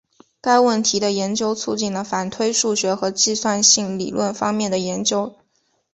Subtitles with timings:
[0.41, 5.35] 该问题的研究促进了反推数学和计算性理论方面的研究。